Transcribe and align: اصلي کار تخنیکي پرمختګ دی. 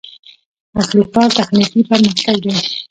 اصلي 0.79 1.03
کار 1.13 1.29
تخنیکي 1.37 1.81
پرمختګ 1.89 2.35
دی. 2.43 2.53